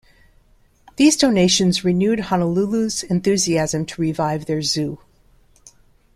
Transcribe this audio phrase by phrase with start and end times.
[0.95, 4.97] These donations renewed Honolulu's enthusiasm to revive their zoo.